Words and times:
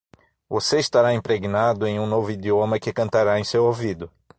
Você 0.49 0.79
estará 0.79 1.13
impregnado 1.13 1.85
em 1.85 1.99
um 1.99 2.07
novo 2.07 2.31
idioma 2.31 2.79
que 2.79 2.91
cantará 2.91 3.39
em 3.39 3.43
seu 3.43 3.65
ouvido. 3.65 4.11